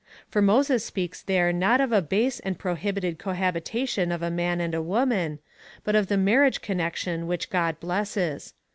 [0.31, 4.73] For Moses speaks there not of a base and prohibited cohabitation of a man and
[4.73, 5.37] a woman,
[5.83, 8.55] but of the marriage connection which God blesses.